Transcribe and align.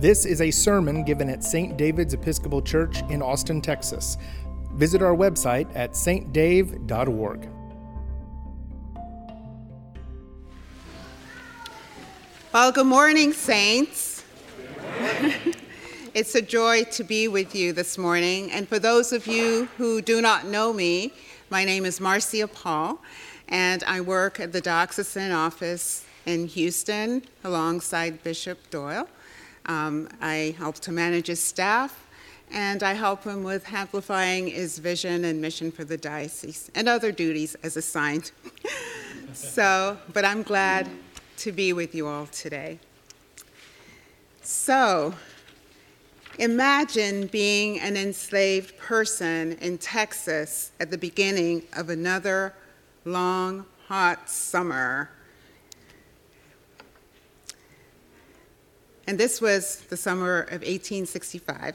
This 0.00 0.24
is 0.24 0.40
a 0.40 0.52
sermon 0.52 1.02
given 1.02 1.28
at 1.28 1.42
St. 1.42 1.76
David's 1.76 2.14
Episcopal 2.14 2.62
Church 2.62 3.02
in 3.10 3.20
Austin, 3.20 3.60
Texas. 3.60 4.16
Visit 4.74 5.02
our 5.02 5.16
website 5.16 5.68
at 5.74 5.94
stdave.org. 5.94 7.48
Well, 12.54 12.70
good 12.70 12.86
morning, 12.86 13.32
Saints. 13.32 14.22
it's 16.14 16.36
a 16.36 16.42
joy 16.42 16.84
to 16.92 17.02
be 17.02 17.26
with 17.26 17.56
you 17.56 17.72
this 17.72 17.98
morning. 17.98 18.52
And 18.52 18.68
for 18.68 18.78
those 18.78 19.12
of 19.12 19.26
you 19.26 19.68
who 19.78 20.00
do 20.00 20.22
not 20.22 20.46
know 20.46 20.72
me, 20.72 21.12
my 21.50 21.64
name 21.64 21.84
is 21.84 21.98
Marcea 21.98 22.46
Paul, 22.46 23.02
and 23.48 23.82
I 23.82 24.00
work 24.00 24.38
at 24.38 24.52
the 24.52 24.60
Diocesan 24.60 25.32
Office 25.32 26.04
in 26.24 26.46
Houston 26.46 27.22
alongside 27.42 28.22
Bishop 28.22 28.70
Doyle. 28.70 29.08
Um, 29.68 30.08
I 30.22 30.56
help 30.58 30.76
to 30.76 30.92
manage 30.92 31.26
his 31.26 31.42
staff, 31.42 32.08
and 32.50 32.82
I 32.82 32.94
help 32.94 33.24
him 33.24 33.44
with 33.44 33.70
amplifying 33.70 34.48
his 34.48 34.78
vision 34.78 35.26
and 35.26 35.42
mission 35.42 35.70
for 35.70 35.84
the 35.84 35.98
diocese 35.98 36.70
and 36.74 36.88
other 36.88 37.12
duties 37.12 37.54
as 37.62 37.76
assigned. 37.76 38.32
so, 39.34 39.98
but 40.14 40.24
I'm 40.24 40.42
glad 40.42 40.88
to 41.38 41.52
be 41.52 41.74
with 41.74 41.94
you 41.94 42.06
all 42.06 42.26
today. 42.26 42.78
So, 44.40 45.14
imagine 46.38 47.26
being 47.26 47.78
an 47.80 47.98
enslaved 47.98 48.78
person 48.78 49.52
in 49.60 49.76
Texas 49.76 50.72
at 50.80 50.90
the 50.90 50.96
beginning 50.96 51.64
of 51.74 51.90
another 51.90 52.54
long, 53.04 53.66
hot 53.86 54.30
summer 54.30 55.10
And 59.08 59.16
this 59.16 59.40
was 59.40 59.80
the 59.88 59.96
summer 59.96 60.42
of 60.42 60.60
1865. 60.60 61.74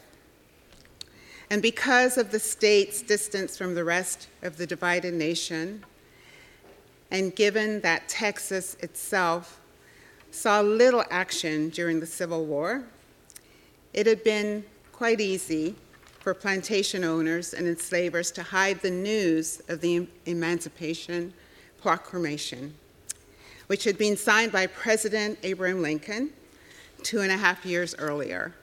And 1.50 1.64
because 1.64 2.20
of 2.20 2.30
the 2.30 2.40
state's 2.40 3.02
distance 3.02 3.58
from 3.58 3.74
the 3.74 3.84
rest 3.84 4.28
of 4.44 4.58
the 4.58 4.68
divided 4.68 5.16
nation, 5.16 5.84
and 7.10 7.36
given 7.36 7.82
that 7.82 8.08
Texas 8.08 8.78
itself 8.82 9.60
saw 10.30 10.62
little 10.62 11.04
action 11.10 11.70
during 11.70 12.00
the 12.00 12.06
Civil 12.06 12.46
War, 12.46 12.84
it 13.94 14.06
had 14.06 14.24
been 14.24 14.64
quite 14.92 15.20
easy 15.20 15.74
for 16.20 16.36
plantation 16.36 17.04
owners 17.04 17.56
and 17.56 17.68
enslavers 17.68 18.30
to 18.30 18.44
hide 18.44 18.80
the 18.82 18.92
news 18.92 19.60
of 19.70 19.82
the 19.82 20.08
Emancipation 20.28 21.34
Proclamation, 21.82 22.76
which 23.66 23.86
had 23.86 23.98
been 23.98 24.18
signed 24.18 24.52
by 24.52 24.68
President 24.68 25.40
Abraham 25.42 25.82
Lincoln 25.82 26.32
two 27.04 27.22
and 27.22 27.32
a 27.32 27.38
half 27.38 27.66
years 27.66 27.96
earlier. 27.98 28.54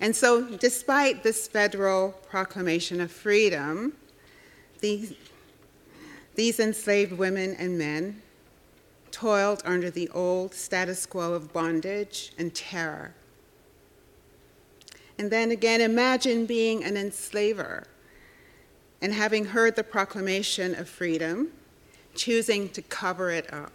And 0.00 0.16
so, 0.16 0.42
despite 0.42 1.22
this 1.22 1.46
federal 1.46 2.10
proclamation 2.28 3.00
of 3.00 3.10
freedom, 3.10 3.92
these, 4.80 5.14
these 6.34 6.58
enslaved 6.58 7.12
women 7.12 7.54
and 7.58 7.78
men 7.78 8.20
toiled 9.12 9.62
under 9.64 9.90
the 9.90 10.08
old 10.08 10.54
status 10.54 11.06
quo 11.06 11.34
of 11.34 11.52
bondage 11.52 12.32
and 12.36 12.52
terror. 12.52 13.14
And 15.18 15.30
then 15.30 15.52
again, 15.52 15.80
imagine 15.80 16.46
being 16.46 16.82
an 16.82 16.96
enslaver 16.96 17.84
and 19.00 19.12
having 19.12 19.44
heard 19.46 19.76
the 19.76 19.84
proclamation 19.84 20.74
of 20.74 20.88
freedom, 20.88 21.52
choosing 22.14 22.68
to 22.70 22.82
cover 22.82 23.30
it 23.30 23.52
up. 23.52 23.72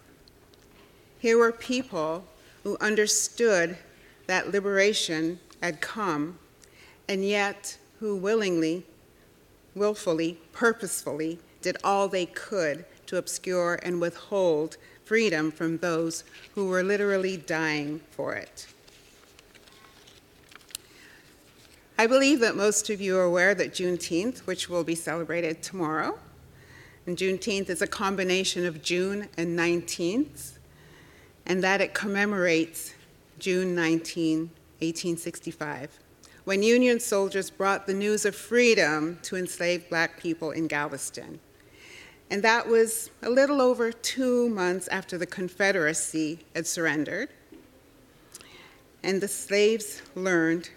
Here 1.19 1.37
were 1.37 1.51
people 1.51 2.25
who 2.63 2.77
understood 2.79 3.77
that 4.27 4.51
liberation 4.51 5.39
had 5.61 5.81
come, 5.81 6.37
and 7.07 7.23
yet 7.25 7.77
who 7.99 8.15
willingly, 8.15 8.85
willfully, 9.75 10.37
purposefully 10.51 11.39
did 11.61 11.77
all 11.83 12.07
they 12.07 12.25
could 12.25 12.85
to 13.07 13.17
obscure 13.17 13.79
and 13.83 13.99
withhold 14.01 14.77
freedom 15.05 15.51
from 15.51 15.77
those 15.77 16.23
who 16.53 16.67
were 16.67 16.83
literally 16.83 17.37
dying 17.37 18.01
for 18.11 18.33
it. 18.35 18.67
I 21.97 22.05
believe 22.05 22.39
that 22.41 22.55
most 22.55 22.89
of 22.89 23.01
you 23.01 23.17
are 23.17 23.23
aware 23.23 23.55
that 23.55 23.73
Juneteenth, 23.73 24.39
which 24.39 24.69
will 24.69 24.83
be 24.83 24.93
celebrated 24.93 25.63
tomorrow, 25.63 26.19
and 27.07 27.17
Juneteenth 27.17 27.69
is 27.69 27.81
a 27.81 27.87
combination 27.87 28.65
of 28.65 28.83
June 28.83 29.29
and 29.37 29.57
19th, 29.57 30.56
and 31.47 31.63
that 31.63 31.81
it 31.81 31.93
commemorates 31.93 32.93
June 33.39 33.73
19, 33.73 34.39
1865, 34.79 35.97
when 36.43 36.61
Union 36.61 36.99
soldiers 36.99 37.49
brought 37.49 37.87
the 37.87 37.93
news 37.93 38.25
of 38.25 38.35
freedom 38.35 39.17
to 39.23 39.37
enslaved 39.37 39.89
black 39.89 40.19
people 40.19 40.51
in 40.51 40.67
Galveston. 40.67 41.39
And 42.29 42.43
that 42.43 42.67
was 42.67 43.09
a 43.23 43.29
little 43.29 43.61
over 43.61 43.91
two 43.91 44.49
months 44.49 44.89
after 44.89 45.17
the 45.17 45.25
Confederacy 45.25 46.39
had 46.53 46.67
surrendered. 46.67 47.29
And 49.01 49.21
the 49.21 49.27
slaves 49.29 50.01
learned 50.15 50.69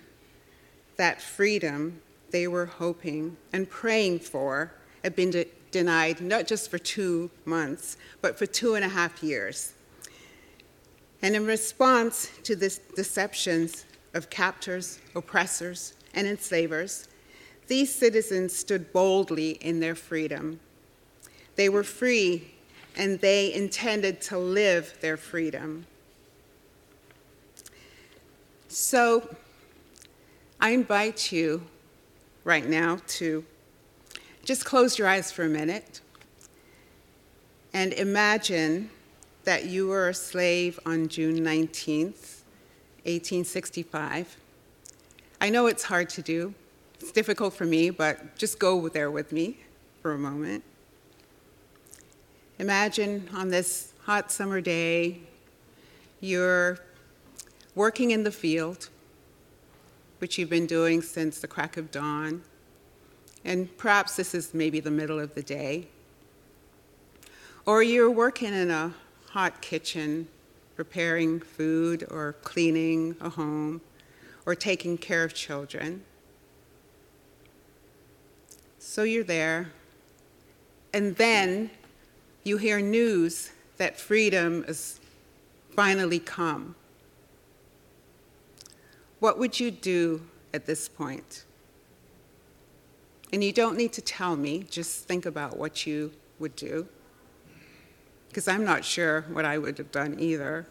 that 0.96 1.20
freedom 1.20 2.00
they 2.30 2.46
were 2.46 2.66
hoping 2.66 3.36
and 3.52 3.68
praying 3.68 4.20
for 4.20 4.72
had 5.02 5.16
been 5.16 5.30
de- 5.30 5.46
denied 5.72 6.20
not 6.20 6.46
just 6.46 6.70
for 6.70 6.78
two 6.78 7.30
months, 7.44 7.96
but 8.20 8.38
for 8.38 8.46
two 8.46 8.74
and 8.74 8.84
a 8.84 8.88
half 8.88 9.20
years. 9.22 9.74
And 11.22 11.36
in 11.36 11.46
response 11.46 12.30
to 12.44 12.56
the 12.56 12.78
deceptions 12.96 13.84
of 14.14 14.30
captors, 14.30 14.98
oppressors, 15.14 15.94
and 16.14 16.26
enslavers, 16.26 17.08
these 17.66 17.94
citizens 17.94 18.56
stood 18.56 18.92
boldly 18.92 19.52
in 19.52 19.80
their 19.80 19.94
freedom. 19.94 20.60
They 21.56 21.68
were 21.68 21.84
free 21.84 22.52
and 22.96 23.20
they 23.20 23.52
intended 23.52 24.20
to 24.22 24.38
live 24.38 24.96
their 25.00 25.16
freedom. 25.16 25.86
So 28.68 29.36
I 30.60 30.70
invite 30.70 31.32
you 31.32 31.62
right 32.44 32.66
now 32.68 32.98
to 33.06 33.44
just 34.44 34.64
close 34.64 34.98
your 34.98 35.06
eyes 35.06 35.30
for 35.30 35.44
a 35.44 35.48
minute 35.48 36.00
and 37.72 37.92
imagine 37.92 38.90
that 39.50 39.64
you 39.64 39.88
were 39.88 40.10
a 40.10 40.14
slave 40.14 40.78
on 40.86 41.08
June 41.08 41.36
19th, 41.40 42.44
1865. 43.02 44.36
I 45.40 45.50
know 45.50 45.66
it's 45.66 45.82
hard 45.82 46.08
to 46.10 46.22
do. 46.22 46.54
It's 47.00 47.10
difficult 47.10 47.54
for 47.54 47.64
me, 47.64 47.90
but 47.90 48.36
just 48.36 48.60
go 48.60 48.88
there 48.88 49.10
with 49.10 49.32
me 49.32 49.58
for 50.02 50.12
a 50.12 50.18
moment. 50.18 50.62
Imagine 52.60 53.28
on 53.34 53.48
this 53.48 53.92
hot 54.04 54.30
summer 54.30 54.60
day, 54.60 55.18
you're 56.20 56.78
working 57.74 58.12
in 58.12 58.22
the 58.22 58.30
field, 58.30 58.88
which 60.20 60.38
you've 60.38 60.48
been 60.48 60.66
doing 60.68 61.02
since 61.02 61.40
the 61.40 61.48
crack 61.48 61.76
of 61.76 61.90
dawn, 61.90 62.40
and 63.44 63.76
perhaps 63.78 64.14
this 64.14 64.32
is 64.32 64.54
maybe 64.54 64.78
the 64.78 64.92
middle 64.92 65.18
of 65.18 65.34
the 65.34 65.42
day. 65.42 65.88
Or 67.66 67.82
you're 67.82 68.12
working 68.12 68.54
in 68.54 68.70
a 68.70 68.94
hot 69.30 69.62
kitchen, 69.62 70.26
preparing 70.74 71.38
food 71.40 72.04
or 72.10 72.32
cleaning 72.42 73.14
a 73.20 73.28
home 73.28 73.80
or 74.44 74.54
taking 74.54 74.98
care 74.98 75.22
of 75.22 75.32
children. 75.34 76.02
So 78.78 79.04
you're 79.04 79.22
there, 79.22 79.70
and 80.92 81.14
then 81.16 81.70
you 82.42 82.56
hear 82.56 82.80
news 82.80 83.52
that 83.76 84.00
freedom 84.00 84.64
has 84.64 84.98
finally 85.76 86.18
come. 86.18 86.74
What 89.20 89.38
would 89.38 89.60
you 89.60 89.70
do 89.70 90.22
at 90.52 90.66
this 90.66 90.88
point? 90.88 91.44
And 93.32 93.44
you 93.44 93.52
don't 93.52 93.76
need 93.76 93.92
to 93.92 94.00
tell 94.00 94.34
me, 94.34 94.64
just 94.68 95.06
think 95.06 95.24
about 95.24 95.56
what 95.56 95.86
you 95.86 96.10
would 96.40 96.56
do 96.56 96.88
because 98.30 98.46
I'm 98.46 98.64
not 98.64 98.84
sure 98.84 99.22
what 99.22 99.44
I 99.44 99.58
would 99.58 99.76
have 99.78 99.90
done 99.90 100.16
either. 100.20 100.64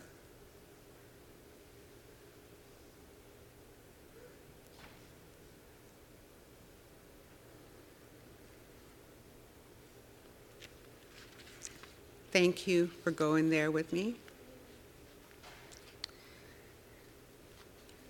Thank 12.32 12.66
you 12.66 12.88
for 13.04 13.12
going 13.12 13.50
there 13.50 13.70
with 13.70 13.92
me. 13.92 14.16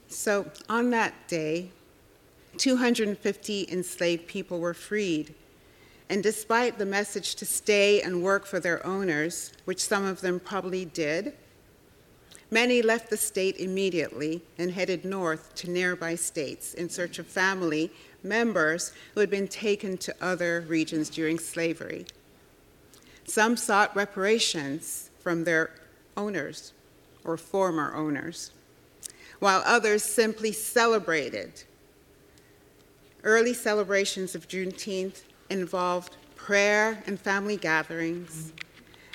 So, 0.09 0.51
on 0.69 0.91
that 0.91 1.27
day, 1.27 1.71
250 2.57 3.67
enslaved 3.71 4.27
people 4.27 4.59
were 4.59 4.75
freed 4.75 5.33
and 6.09 6.23
despite 6.23 6.77
the 6.77 6.85
message 6.85 7.35
to 7.35 7.45
stay 7.45 8.01
and 8.01 8.23
work 8.23 8.45
for 8.45 8.59
their 8.59 8.85
owners, 8.85 9.53
which 9.65 9.83
some 9.83 10.05
of 10.05 10.21
them 10.21 10.39
probably 10.39 10.85
did, 10.85 11.33
Many 12.51 12.81
left 12.81 13.11
the 13.11 13.17
state 13.17 13.57
immediately 13.57 14.41
and 14.57 14.71
headed 14.71 15.05
north 15.05 15.53
to 15.55 15.69
nearby 15.69 16.15
states 16.15 16.73
in 16.73 16.89
search 16.89 17.19
of 17.19 17.27
family 17.27 17.91
members 18.23 18.91
who 19.13 19.19
had 19.19 19.29
been 19.29 19.47
taken 19.47 19.97
to 19.97 20.15
other 20.19 20.65
regions 20.67 21.11
during 21.11 21.37
slavery. 21.37 22.07
Some 23.25 23.55
sought 23.55 23.95
reparations 23.95 25.11
from 25.19 25.43
their 25.43 25.69
owners 26.17 26.73
or 27.23 27.37
former 27.37 27.93
owners, 27.93 28.49
while 29.37 29.61
others 29.63 30.03
simply 30.03 30.51
celebrated. 30.51 31.63
Early 33.23 33.53
celebrations 33.53 34.33
of 34.33 34.47
Juneteenth 34.47 35.21
involved 35.49 36.17
prayer 36.35 37.03
and 37.05 37.19
family 37.19 37.57
gatherings, 37.57 38.53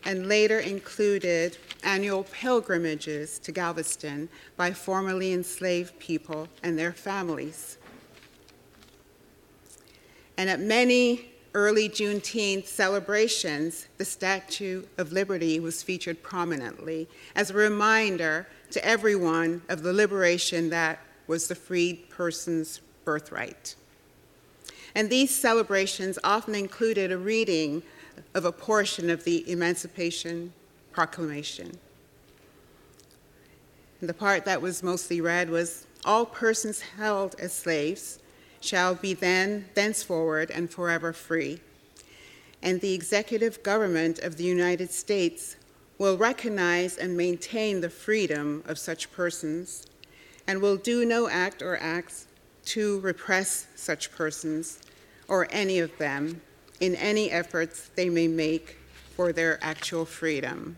and 0.05 0.29
later 0.29 0.61
included 0.61 1.57
annual 1.83 2.25
pilgrimages 2.25 3.39
to 3.39 3.53
Galveston 3.53 4.29
by 4.57 4.73
formerly 4.73 5.33
enslaved 5.33 5.99
people 5.99 6.49
and 6.63 6.79
their 6.79 6.93
families. 6.93 7.79
And 10.37 10.51
at 10.51 10.61
many 10.61 11.31
early 11.55 11.89
Juneteenth 11.89 12.67
celebrations, 12.67 13.87
the 13.97 14.05
Statue 14.05 14.85
of 14.99 15.13
Liberty 15.13 15.61
was 15.61 15.83
featured 15.83 16.23
prominently 16.23 17.09
as 17.37 17.51
a 17.51 17.55
reminder 17.55 18.49
to 18.73 18.85
everyone 18.85 19.63
of 19.69 19.83
the 19.83 19.93
liberation 19.93 20.71
that 20.71 20.99
was 21.27 21.47
the 21.47 21.55
freed 21.55 22.11
person's 22.11 22.81
birthright. 23.05 23.77
And 24.95 25.11
these 25.11 25.35
celebrations 25.35 26.19
often 26.23 26.55
included 26.55 27.11
a 27.11 27.19
reading 27.19 27.83
of 28.35 28.45
a 28.45 28.53
portion 28.53 29.11
of 29.11 29.25
the 29.25 29.51
Emancipation 29.51 30.53
Proclamation. 30.93 31.79
And 34.01 34.09
the 34.09 34.15
part 34.15 34.45
that 34.45 34.63
was 34.63 34.83
mostly 34.83 35.21
read 35.21 35.51
was 35.51 35.87
All 36.05 36.27
persons 36.27 36.81
held 36.81 37.35
as 37.41 37.53
slaves 37.53 38.21
shall 38.61 38.95
be 38.95 39.15
then, 39.15 39.67
thenceforward, 39.75 40.51
and 40.51 40.71
forever 40.71 41.13
free. 41.13 41.61
And 42.63 42.81
the 42.81 42.95
executive 42.95 43.63
government 43.63 44.21
of 44.21 44.37
the 44.37 44.45
United 44.45 44.91
States 44.91 45.57
will 45.99 46.17
recognize 46.17 46.97
and 46.97 47.17
maintain 47.17 47.81
the 47.81 47.91
freedom 47.91 48.63
of 48.67 48.79
such 48.79 49.13
persons 49.13 49.87
and 50.47 50.61
will 50.61 50.77
do 50.77 51.05
no 51.05 51.29
act 51.29 51.63
or 51.63 51.77
acts 51.81 52.27
to 52.67 53.01
repress 53.01 53.67
such 53.75 54.13
persons 54.13 54.81
or 55.29 55.47
any 55.51 55.79
of 55.79 55.97
them 55.99 56.41
in 56.81 56.95
any 56.97 57.31
efforts 57.31 57.91
they 57.95 58.09
may 58.09 58.29
make 58.29 58.79
for 59.17 59.33
their 59.33 59.63
actual 59.63 60.05
freedom. 60.05 60.77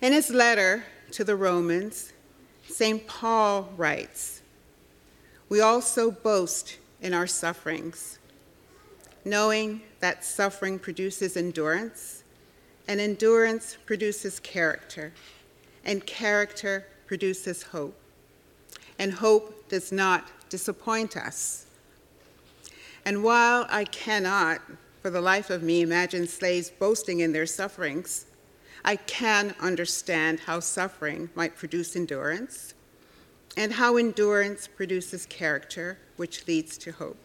In 0.00 0.12
his 0.12 0.30
letter 0.30 0.84
to 1.12 1.24
the 1.24 1.36
Romans, 1.36 2.12
St. 2.68 3.06
Paul 3.06 3.72
writes, 3.76 4.42
We 5.48 5.60
also 5.60 6.10
boast 6.10 6.78
in 7.00 7.14
our 7.14 7.26
sufferings, 7.26 8.18
knowing 9.24 9.80
that 10.00 10.24
suffering 10.24 10.78
produces 10.78 11.36
endurance, 11.36 12.22
and 12.86 13.00
endurance 13.00 13.78
produces 13.86 14.40
character, 14.40 15.12
and 15.84 16.04
character 16.04 16.86
produces 17.14 17.62
hope. 17.62 17.96
And 18.98 19.12
hope 19.12 19.68
does 19.68 19.92
not 19.92 20.32
disappoint 20.48 21.16
us. 21.16 21.66
And 23.04 23.22
while 23.22 23.68
I 23.70 23.84
cannot, 23.84 24.60
for 25.00 25.10
the 25.10 25.20
life 25.20 25.48
of 25.48 25.62
me, 25.62 25.82
imagine 25.82 26.26
slaves 26.26 26.70
boasting 26.70 27.20
in 27.20 27.32
their 27.32 27.46
sufferings, 27.46 28.26
I 28.84 28.96
can 28.96 29.54
understand 29.60 30.40
how 30.40 30.58
suffering 30.58 31.30
might 31.36 31.54
produce 31.54 31.94
endurance 31.94 32.74
and 33.56 33.74
how 33.74 33.96
endurance 33.96 34.66
produces 34.66 35.24
character, 35.24 35.98
which 36.16 36.48
leads 36.48 36.76
to 36.78 36.90
hope. 36.90 37.16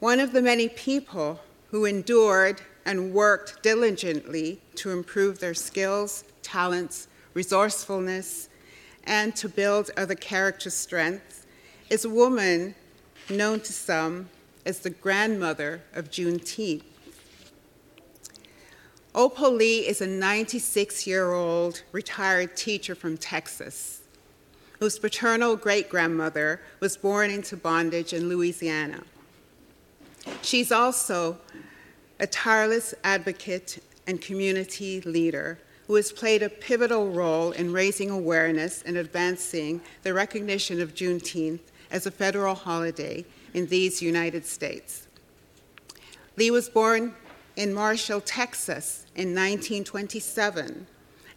One 0.00 0.18
of 0.18 0.32
the 0.32 0.42
many 0.42 0.68
people 0.68 1.38
who 1.70 1.84
endured 1.84 2.60
and 2.88 3.12
worked 3.12 3.62
diligently 3.62 4.58
to 4.74 4.90
improve 4.90 5.38
their 5.38 5.52
skills, 5.52 6.24
talents, 6.40 7.06
resourcefulness, 7.34 8.48
and 9.04 9.36
to 9.36 9.46
build 9.46 9.90
other 9.98 10.14
character 10.14 10.70
strengths 10.70 11.44
is 11.90 12.06
a 12.06 12.08
woman 12.08 12.74
known 13.28 13.60
to 13.60 13.74
some 13.74 14.30
as 14.64 14.80
the 14.80 14.88
grandmother 14.88 15.82
of 15.92 16.10
Juneteenth. 16.10 16.82
Opal 19.14 19.52
Lee 19.52 19.86
is 19.86 20.00
a 20.00 20.06
96 20.06 21.06
year 21.06 21.32
old 21.32 21.82
retired 21.92 22.56
teacher 22.56 22.94
from 22.94 23.18
Texas 23.18 24.00
whose 24.80 24.98
paternal 24.98 25.56
great 25.56 25.90
grandmother 25.90 26.62
was 26.80 26.96
born 26.96 27.30
into 27.30 27.54
bondage 27.54 28.14
in 28.14 28.30
Louisiana. 28.30 29.02
She's 30.40 30.72
also 30.72 31.38
a 32.20 32.26
tireless 32.26 32.94
advocate 33.04 33.82
and 34.06 34.20
community 34.20 35.00
leader 35.02 35.58
who 35.86 35.94
has 35.94 36.12
played 36.12 36.42
a 36.42 36.48
pivotal 36.48 37.10
role 37.10 37.52
in 37.52 37.72
raising 37.72 38.10
awareness 38.10 38.82
and 38.82 38.96
advancing 38.96 39.80
the 40.02 40.12
recognition 40.12 40.80
of 40.80 40.94
Juneteenth 40.94 41.60
as 41.90 42.06
a 42.06 42.10
federal 42.10 42.54
holiday 42.54 43.24
in 43.54 43.66
these 43.66 44.02
United 44.02 44.44
States. 44.44 45.06
Lee 46.36 46.50
was 46.50 46.68
born 46.68 47.14
in 47.56 47.72
Marshall, 47.74 48.20
Texas 48.20 49.06
in 49.16 49.34
1927, 49.34 50.86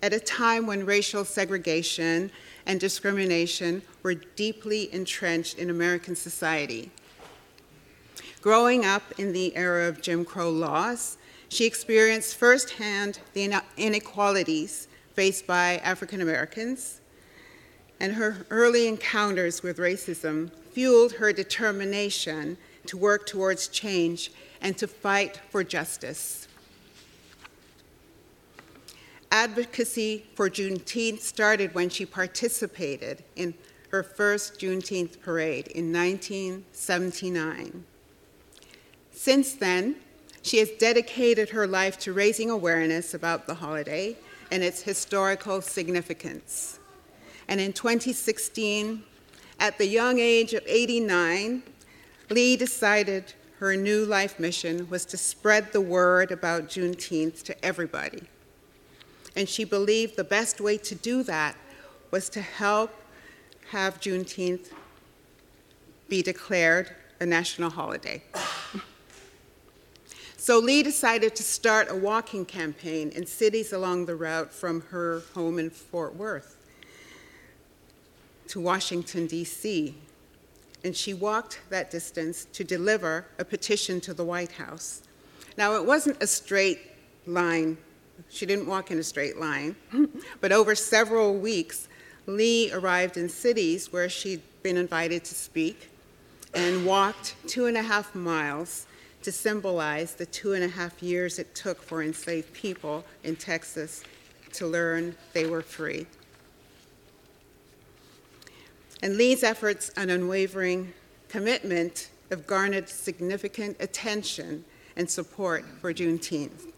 at 0.03 0.13
a 0.13 0.19
time 0.19 0.67
when 0.67 0.85
racial 0.85 1.23
segregation 1.23 2.31
and 2.65 2.79
discrimination 2.79 3.81
were 4.03 4.13
deeply 4.13 4.93
entrenched 4.93 5.57
in 5.57 5.69
American 5.69 6.15
society. 6.15 6.91
Growing 8.41 8.83
up 8.85 9.03
in 9.19 9.33
the 9.33 9.55
era 9.55 9.87
of 9.87 10.01
Jim 10.01 10.25
Crow 10.25 10.49
laws, 10.49 11.19
she 11.47 11.65
experienced 11.65 12.35
firsthand 12.35 13.19
the 13.33 13.61
inequalities 13.77 14.87
faced 15.13 15.45
by 15.45 15.77
African 15.83 16.21
Americans, 16.21 17.01
and 17.99 18.13
her 18.13 18.47
early 18.49 18.87
encounters 18.87 19.61
with 19.61 19.77
racism 19.77 20.49
fueled 20.71 21.11
her 21.13 21.31
determination 21.31 22.57
to 22.87 22.97
work 22.97 23.27
towards 23.27 23.67
change 23.67 24.31
and 24.59 24.75
to 24.75 24.87
fight 24.87 25.39
for 25.51 25.63
justice. 25.63 26.47
Advocacy 29.31 30.25
for 30.33 30.49
Juneteenth 30.49 31.19
started 31.19 31.75
when 31.75 31.89
she 31.89 32.07
participated 32.07 33.23
in 33.35 33.53
her 33.89 34.01
first 34.01 34.59
Juneteenth 34.59 35.21
parade 35.21 35.67
in 35.67 35.93
1979. 35.93 37.85
Since 39.21 39.53
then, 39.53 39.97
she 40.41 40.57
has 40.57 40.71
dedicated 40.79 41.49
her 41.49 41.67
life 41.67 41.99
to 41.99 42.11
raising 42.11 42.49
awareness 42.49 43.13
about 43.13 43.45
the 43.45 43.53
holiday 43.53 44.17
and 44.49 44.63
its 44.63 44.81
historical 44.81 45.61
significance. 45.61 46.79
And 47.47 47.61
in 47.61 47.71
2016, 47.71 49.03
at 49.59 49.77
the 49.77 49.85
young 49.85 50.17
age 50.17 50.55
of 50.55 50.63
89, 50.65 51.61
Lee 52.31 52.55
decided 52.55 53.35
her 53.59 53.75
new 53.75 54.05
life 54.05 54.39
mission 54.39 54.89
was 54.89 55.05
to 55.05 55.17
spread 55.17 55.71
the 55.71 55.81
word 55.81 56.31
about 56.31 56.67
Juneteenth 56.67 57.43
to 57.43 57.63
everybody. 57.63 58.23
And 59.35 59.47
she 59.47 59.65
believed 59.65 60.17
the 60.17 60.23
best 60.23 60.59
way 60.59 60.79
to 60.79 60.95
do 60.95 61.21
that 61.21 61.55
was 62.09 62.27
to 62.29 62.41
help 62.41 62.91
have 63.69 64.01
Juneteenth 64.01 64.71
be 66.09 66.23
declared 66.23 66.95
a 67.19 67.25
national 67.27 67.69
holiday. 67.69 68.23
So 70.41 70.57
Lee 70.57 70.81
decided 70.81 71.35
to 71.35 71.43
start 71.43 71.91
a 71.91 71.95
walking 71.95 72.45
campaign 72.45 73.09
in 73.09 73.27
cities 73.27 73.73
along 73.73 74.07
the 74.07 74.15
route 74.15 74.51
from 74.51 74.81
her 74.89 75.21
home 75.35 75.59
in 75.59 75.69
Fort 75.69 76.15
Worth 76.15 76.57
to 78.47 78.59
Washington, 78.59 79.27
D.C. 79.27 79.95
And 80.83 80.95
she 80.95 81.13
walked 81.13 81.61
that 81.69 81.91
distance 81.91 82.47
to 82.53 82.63
deliver 82.63 83.27
a 83.37 83.45
petition 83.45 84.01
to 84.01 84.15
the 84.15 84.25
White 84.25 84.53
House. 84.53 85.03
Now, 85.59 85.75
it 85.75 85.85
wasn't 85.85 86.17
a 86.23 86.25
straight 86.25 86.79
line. 87.27 87.77
She 88.31 88.47
didn't 88.47 88.65
walk 88.65 88.89
in 88.89 88.97
a 88.97 89.03
straight 89.03 89.37
line. 89.37 89.75
but 90.41 90.51
over 90.51 90.73
several 90.73 91.35
weeks, 91.37 91.87
Lee 92.25 92.71
arrived 92.73 93.15
in 93.15 93.29
cities 93.29 93.93
where 93.93 94.09
she'd 94.09 94.41
been 94.63 94.77
invited 94.77 95.23
to 95.25 95.35
speak 95.35 95.91
and 96.55 96.83
walked 96.83 97.35
two 97.45 97.67
and 97.67 97.77
a 97.77 97.83
half 97.83 98.15
miles 98.15 98.87
to 99.23 99.31
symbolize 99.31 100.15
the 100.15 100.25
two 100.25 100.53
and 100.53 100.63
a 100.63 100.67
half 100.67 101.01
years 101.01 101.39
it 101.39 101.53
took 101.55 101.81
for 101.81 102.01
enslaved 102.01 102.53
people 102.53 103.03
in 103.23 103.35
Texas 103.35 104.03
to 104.53 104.67
learn 104.67 105.15
they 105.33 105.45
were 105.45 105.61
free. 105.61 106.05
And 109.01 109.17
Lee's 109.17 109.43
efforts 109.43 109.89
and 109.97 110.11
unwavering 110.11 110.93
commitment 111.29 112.09
have 112.29 112.45
garnered 112.45 112.87
significant 112.87 113.77
attention 113.79 114.63
and 114.95 115.09
support 115.09 115.65
for 115.79 115.93
Juneteenth. 115.93 116.71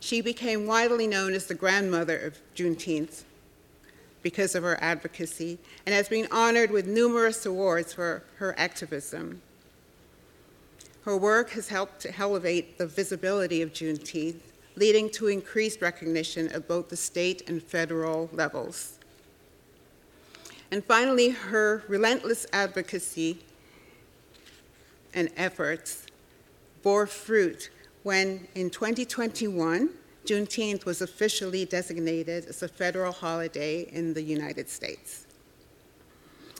She 0.00 0.20
became 0.20 0.66
widely 0.66 1.06
known 1.06 1.32
as 1.32 1.46
the 1.46 1.54
grandmother 1.54 2.18
of 2.18 2.38
Juneteenth 2.54 3.24
because 4.22 4.54
of 4.54 4.62
her 4.62 4.78
advocacy 4.82 5.58
and 5.84 5.94
has 5.94 6.08
been 6.08 6.28
honored 6.30 6.70
with 6.70 6.86
numerous 6.86 7.46
awards 7.46 7.92
for 7.92 8.24
her 8.36 8.54
activism. 8.58 9.40
Her 11.06 11.16
work 11.16 11.50
has 11.50 11.68
helped 11.68 12.00
to 12.00 12.18
elevate 12.18 12.78
the 12.78 12.86
visibility 12.88 13.62
of 13.62 13.72
Juneteenth, 13.72 14.40
leading 14.74 15.08
to 15.10 15.28
increased 15.28 15.80
recognition 15.80 16.48
at 16.48 16.66
both 16.66 16.88
the 16.88 16.96
state 16.96 17.48
and 17.48 17.62
federal 17.62 18.28
levels. 18.32 18.98
And 20.72 20.84
finally, 20.84 21.28
her 21.28 21.84
relentless 21.86 22.44
advocacy 22.52 23.38
and 25.14 25.30
efforts 25.36 26.06
bore 26.82 27.06
fruit 27.06 27.70
when 28.02 28.48
in 28.56 28.68
2021, 28.68 29.90
Juneteenth 30.24 30.84
was 30.86 31.02
officially 31.02 31.64
designated 31.64 32.46
as 32.46 32.64
a 32.64 32.68
federal 32.68 33.12
holiday 33.12 33.82
in 33.92 34.12
the 34.12 34.22
United 34.22 34.68
States. 34.68 35.26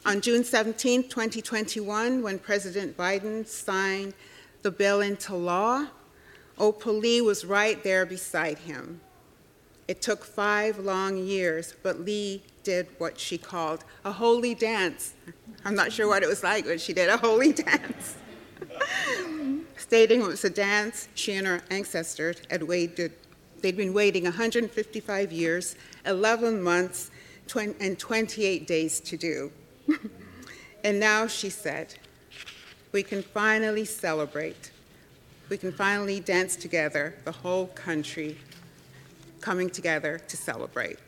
On 0.04 0.20
June 0.20 0.44
17, 0.44 1.08
2021, 1.08 2.22
when 2.22 2.38
President 2.38 2.96
Biden 2.96 3.44
signed 3.44 4.14
the 4.66 4.70
bill 4.72 5.00
into 5.00 5.32
law, 5.32 5.86
Opal 6.58 6.94
Lee 6.94 7.20
was 7.20 7.44
right 7.44 7.80
there 7.84 8.04
beside 8.04 8.58
him. 8.58 9.00
It 9.86 10.02
took 10.02 10.24
five 10.24 10.78
long 10.80 11.16
years, 11.16 11.74
but 11.84 12.00
Lee 12.00 12.42
did 12.64 12.88
what 12.98 13.16
she 13.20 13.38
called 13.38 13.84
a 14.04 14.10
holy 14.10 14.56
dance. 14.56 15.14
I'm 15.64 15.76
not 15.76 15.92
sure 15.92 16.08
what 16.08 16.24
it 16.24 16.28
was 16.28 16.42
like, 16.42 16.64
but 16.64 16.80
she 16.80 16.92
did 16.92 17.08
a 17.08 17.16
holy 17.16 17.52
dance 17.64 18.16
stating 19.86 20.20
it 20.20 20.26
was 20.26 20.44
a 20.44 20.50
dance 20.50 21.08
she 21.14 21.32
and 21.34 21.46
her 21.46 21.62
ancestors 21.70 22.42
had 22.50 22.62
waited. 22.62 23.12
They'd 23.60 23.76
been 23.76 23.94
waiting 23.94 24.24
155 24.24 25.30
years, 25.30 25.76
11 26.04 26.60
months, 26.60 27.12
and 27.54 27.96
28 27.96 28.66
days 28.66 28.98
to 29.00 29.16
do. 29.16 29.52
and 30.84 30.98
now 30.98 31.28
she 31.28 31.50
said, 31.50 31.94
we 32.92 33.02
can 33.02 33.22
finally 33.22 33.84
celebrate. 33.84 34.70
We 35.48 35.58
can 35.58 35.72
finally 35.72 36.20
dance 36.20 36.56
together, 36.56 37.14
the 37.24 37.32
whole 37.32 37.66
country 37.68 38.36
coming 39.40 39.70
together 39.70 40.18
to 40.18 40.36
celebrate. 40.36 40.98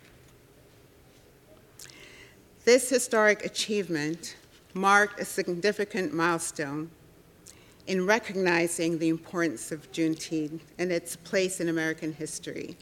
This 2.64 2.88
historic 2.88 3.44
achievement 3.44 4.36
marked 4.74 5.18
a 5.18 5.24
significant 5.24 6.12
milestone 6.12 6.90
in 7.86 8.06
recognizing 8.06 8.98
the 8.98 9.08
importance 9.08 9.72
of 9.72 9.90
Juneteenth 9.90 10.60
and 10.78 10.92
its 10.92 11.16
place 11.16 11.58
in 11.58 11.68
American 11.68 12.12
history. 12.12 12.76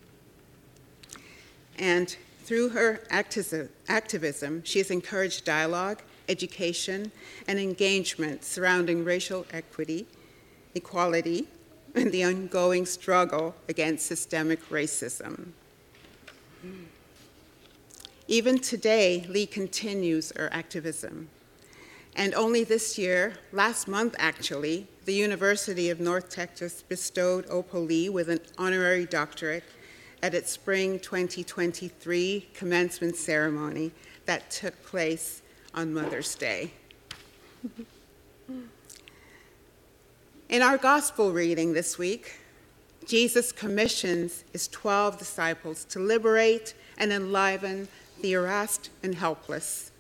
And 1.79 2.17
through 2.43 2.71
her 2.71 3.01
activism, 3.09 4.63
she 4.65 4.79
has 4.79 4.91
encouraged 4.91 5.45
dialogue, 5.45 6.03
education, 6.29 7.13
and 7.47 7.59
engagement 7.59 8.45
surrounding 8.45 9.05
racial 9.05 9.47
equity, 9.53 10.07
equality, 10.75 11.49
and 11.95 12.13
the 12.13 12.25
ongoing 12.25 12.85
struggle 12.85 13.55
against 13.69 14.07
systemic 14.07 14.69
racism. 14.69 15.49
Even 18.29 18.59
today, 18.59 19.25
Lee 19.29 19.47
continues 19.47 20.33
her 20.37 20.53
activism. 20.53 21.29
And 22.17 22.35
only 22.35 22.65
this 22.65 22.99
year, 22.99 23.35
last 23.53 23.87
month 23.87 24.17
actually, 24.19 24.89
the 25.05 25.15
University 25.15 25.91
of 25.91 26.01
North 26.01 26.29
Texas 26.29 26.83
bestowed 26.83 27.47
Opal 27.49 27.83
Lee 27.83 28.09
with 28.09 28.29
an 28.29 28.41
honorary 28.59 29.07
doctorate 29.07 29.65
at 30.23 30.35
its 30.35 30.51
spring 30.51 30.99
2023 30.99 32.49
commencement 32.55 33.17
ceremony 33.17 33.93
that 34.25 34.51
took 34.51 34.83
place 34.85 35.43
on 35.77 35.95
Mother's 35.95 36.35
Day. 36.35 36.73
In 40.49 40.63
our 40.63 40.79
gospel 40.79 41.33
reading 41.33 41.73
this 41.73 41.99
week, 41.99 42.41
Jesus 43.07 43.53
commissions 43.53 44.45
his 44.53 44.67
12 44.69 45.19
disciples 45.19 45.85
to 45.85 46.01
liberate 46.01 46.75
and 46.99 47.13
enliven 47.13 47.89
the 48.21 48.33
harassed 48.33 48.91
and 49.03 49.15
helpless 49.15 49.93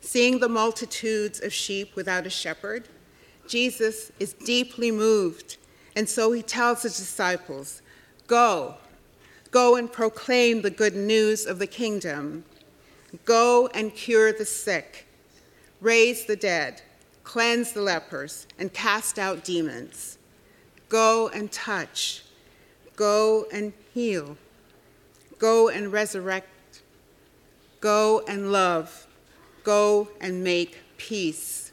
Seeing 0.00 0.38
the 0.38 0.48
multitudes 0.48 1.40
of 1.40 1.52
sheep 1.52 1.94
without 1.94 2.26
a 2.26 2.30
shepherd, 2.30 2.88
Jesus 3.46 4.12
is 4.18 4.32
deeply 4.32 4.90
moved, 4.90 5.56
and 5.96 6.08
so 6.08 6.32
he 6.32 6.42
tells 6.42 6.82
his 6.82 6.96
disciples, 6.96 7.82
Go, 8.26 8.76
go 9.50 9.76
and 9.76 9.92
proclaim 9.92 10.62
the 10.62 10.70
good 10.70 10.94
news 10.94 11.46
of 11.46 11.58
the 11.58 11.66
kingdom. 11.66 12.44
Go 13.24 13.68
and 13.68 13.94
cure 13.94 14.32
the 14.32 14.44
sick, 14.44 15.06
raise 15.80 16.26
the 16.26 16.36
dead, 16.36 16.82
cleanse 17.24 17.72
the 17.72 17.82
lepers, 17.82 18.46
and 18.58 18.72
cast 18.72 19.18
out 19.18 19.44
demons. 19.44 20.18
Go 20.88 21.28
and 21.28 21.50
touch, 21.52 22.22
go 22.96 23.46
and 23.52 23.72
heal, 23.94 24.36
go 25.38 25.68
and 25.68 25.92
resurrect, 25.92 26.82
go 27.80 28.22
and 28.28 28.52
love 28.52 29.08
Go 29.68 30.08
and 30.18 30.42
make 30.42 30.78
peace. 30.96 31.72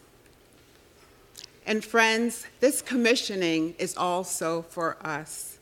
And 1.66 1.82
friends, 1.82 2.46
this 2.60 2.82
commissioning 2.82 3.74
is 3.80 3.96
also 3.96 4.64
for 4.64 4.98
us. 5.00 5.60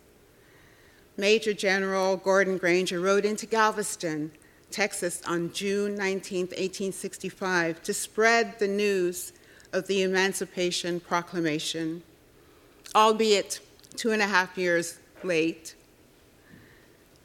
Major 1.15 1.53
General 1.53 2.17
Gordon 2.17 2.57
Granger 2.57 2.99
rode 2.99 3.23
into 3.23 3.45
Galveston, 3.45 4.31
Texas 4.73 5.21
on 5.27 5.53
June 5.53 5.95
19, 5.95 6.47
1865, 6.47 7.83
to 7.83 7.93
spread 7.93 8.57
the 8.57 8.67
news 8.67 9.31
of 9.71 9.85
the 9.85 10.01
Emancipation 10.01 10.99
Proclamation, 10.99 12.01
albeit 12.95 13.59
two 13.95 14.11
and 14.11 14.21
a 14.21 14.25
half 14.25 14.57
years 14.57 14.97
late. 15.23 15.75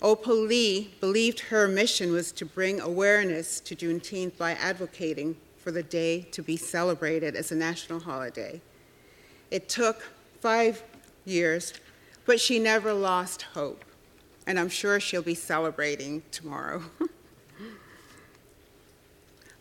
Oh, 0.02 0.10
Opal 0.10 0.36
Lee 0.36 0.94
believed 1.00 1.40
her 1.40 1.66
mission 1.66 2.12
was 2.12 2.32
to 2.32 2.44
bring 2.44 2.80
awareness 2.80 3.60
to 3.60 3.74
Juneteenth 3.74 4.36
by 4.36 4.52
advocating 4.52 5.36
for 5.56 5.72
the 5.72 5.82
day 5.82 6.20
to 6.32 6.42
be 6.42 6.56
celebrated 6.56 7.34
as 7.34 7.50
a 7.50 7.56
national 7.56 8.00
holiday. 8.00 8.60
It 9.50 9.70
took 9.70 10.02
five 10.40 10.84
years, 11.24 11.72
but 12.26 12.40
she 12.40 12.58
never 12.58 12.92
lost 12.92 13.42
hope, 13.54 13.86
and 14.46 14.60
I'm 14.60 14.68
sure 14.68 15.00
she'll 15.00 15.22
be 15.22 15.34
celebrating 15.34 16.22
tomorrow. 16.30 16.82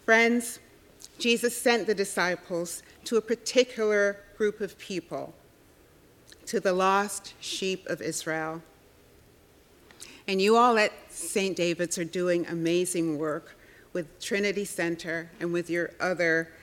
Friends, 0.08 0.62
Jesus 1.20 1.54
sent 1.54 1.86
the 1.86 1.94
disciples 1.94 2.82
to 3.04 3.18
a 3.18 3.22
particular 3.22 4.16
group 4.38 4.62
of 4.62 4.78
people, 4.78 5.36
to 6.46 6.62
the 6.62 6.72
lost 6.72 7.34
sheep 7.42 7.86
of 7.88 8.02
Israel. 8.02 8.62
And 10.26 10.42
you 10.42 10.56
all 10.56 10.78
at 10.78 10.94
St. 11.10 11.58
David's 11.58 11.98
are 11.98 12.06
doing 12.06 12.48
amazing 12.48 13.18
work 13.18 13.58
with 13.92 14.22
Trinity 14.22 14.64
Center 14.64 15.30
and 15.42 15.52
with 15.52 15.70
your 15.70 15.92
other 16.00 16.54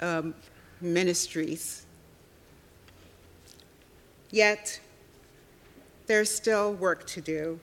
um, 0.00 0.34
ministries. 0.80 1.84
Yet, 4.30 4.80
there's 6.06 6.30
still 6.30 6.72
work 6.72 7.06
to 7.08 7.20
do. 7.20 7.60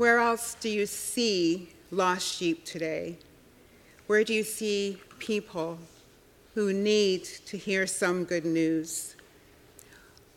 Where 0.00 0.16
else 0.16 0.56
do 0.58 0.70
you 0.70 0.86
see 0.86 1.68
lost 1.90 2.26
sheep 2.26 2.64
today? 2.64 3.18
Where 4.06 4.24
do 4.24 4.32
you 4.32 4.44
see 4.44 4.96
people 5.18 5.78
who 6.54 6.72
need 6.72 7.24
to 7.24 7.58
hear 7.58 7.86
some 7.86 8.24
good 8.24 8.46
news? 8.46 9.14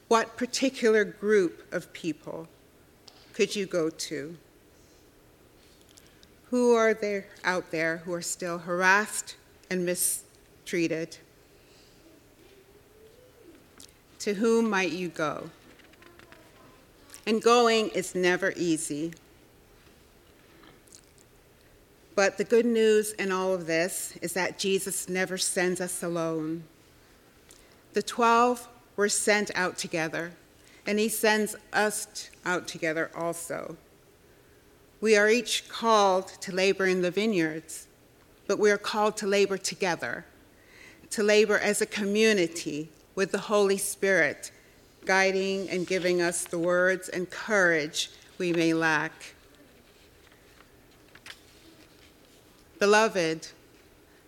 What 0.09 0.35
particular 0.35 1.05
group 1.05 1.65
of 1.71 1.93
people 1.93 2.49
could 3.31 3.55
you 3.55 3.65
go 3.65 3.89
to? 3.89 4.35
Who 6.49 6.75
are 6.75 6.93
there 6.93 7.27
out 7.45 7.71
there 7.71 8.01
who 8.03 8.11
are 8.11 8.21
still 8.21 8.57
harassed 8.57 9.37
and 9.69 9.85
mistreated? 9.85 11.19
To 14.19 14.33
whom 14.33 14.69
might 14.69 14.91
you 14.91 15.07
go? 15.07 15.51
And 17.25 17.41
going 17.41 17.87
is 17.91 18.13
never 18.13 18.51
easy. 18.57 19.13
But 22.15 22.37
the 22.37 22.43
good 22.43 22.65
news 22.65 23.13
in 23.13 23.31
all 23.31 23.53
of 23.53 23.65
this 23.65 24.15
is 24.21 24.33
that 24.33 24.59
Jesus 24.59 25.09
never 25.09 25.37
sends 25.37 25.81
us 25.81 26.03
alone. 26.03 26.63
The 27.93 28.03
12 28.03 28.67
we're 28.95 29.09
sent 29.09 29.49
out 29.55 29.77
together, 29.77 30.33
and 30.85 30.99
He 30.99 31.09
sends 31.09 31.55
us 31.71 32.29
out 32.45 32.67
together 32.67 33.09
also. 33.15 33.77
We 35.01 35.15
are 35.15 35.29
each 35.29 35.67
called 35.67 36.27
to 36.41 36.53
labor 36.53 36.85
in 36.85 37.01
the 37.01 37.11
vineyards, 37.11 37.87
but 38.47 38.59
we 38.59 38.69
are 38.69 38.77
called 38.77 39.17
to 39.17 39.27
labor 39.27 39.57
together, 39.57 40.25
to 41.09 41.23
labor 41.23 41.57
as 41.57 41.81
a 41.81 41.87
community 41.87 42.89
with 43.15 43.31
the 43.31 43.39
Holy 43.39 43.77
Spirit, 43.77 44.51
guiding 45.05 45.69
and 45.69 45.87
giving 45.87 46.21
us 46.21 46.45
the 46.45 46.59
words 46.59 47.09
and 47.09 47.29
courage 47.29 48.11
we 48.37 48.53
may 48.53 48.73
lack. 48.73 49.33
Beloved, 52.83 53.47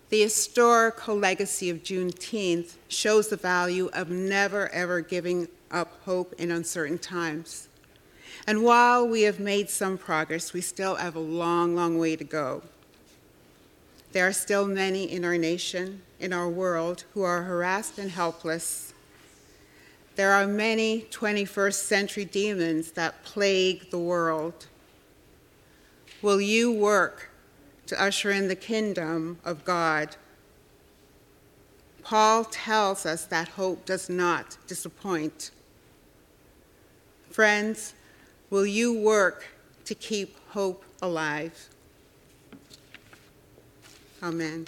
the 0.08 0.22
historical 0.22 1.18
legacy 1.18 1.70
of 1.70 1.84
Juneteenth 1.84 2.76
shows 2.88 3.28
the 3.28 3.36
value 3.36 3.90
of 3.92 4.10
never 4.10 4.70
ever 4.70 5.02
giving 5.02 5.50
up 5.70 6.00
hope 6.06 6.32
in 6.38 6.52
uncertain 6.52 6.98
times. 6.98 7.68
And 8.48 8.64
while 8.64 9.06
we 9.06 9.24
have 9.24 9.42
made 9.42 9.70
some 9.70 9.98
progress, 9.98 10.54
we 10.54 10.62
still 10.62 10.96
have 10.96 11.18
a 11.18 11.20
long, 11.20 11.76
long 11.76 12.00
way 12.00 12.16
to 12.16 12.24
go. 12.24 12.62
There 14.14 14.26
are 14.26 14.32
still 14.32 14.66
many 14.66 15.04
in 15.04 15.26
our 15.26 15.38
nation, 15.38 16.04
in 16.22 16.32
our 16.32 16.48
world, 16.48 17.04
who 17.14 17.24
are 17.24 17.44
harassed 17.44 18.00
and 18.00 18.10
helpless. 18.10 18.94
There 20.16 20.32
are 20.32 20.48
many 20.48 21.02
21st 21.12 21.74
century 21.74 22.24
demons 22.24 22.94
that 22.94 23.22
plague 23.26 23.92
the 23.92 24.00
world. 24.00 24.68
Will 26.22 26.40
you 26.40 26.72
work 26.72 27.32
to 27.88 28.02
usher 28.02 28.32
in 28.32 28.48
the 28.48 28.56
kingdom 28.56 29.40
of 29.46 29.66
God? 29.66 30.16
Paul 32.04 32.46
tells 32.46 33.06
us 33.06 33.26
that 33.26 33.48
hope 33.50 33.86
does 33.86 34.10
not 34.10 34.58
disappoint. 34.68 35.52
Friends, 37.32 37.96
will 38.50 38.66
you 38.66 38.94
work 38.94 39.46
to 39.86 39.96
keep 39.96 40.38
hope 40.50 40.86
alive? 41.02 41.70
Amen. 44.22 44.68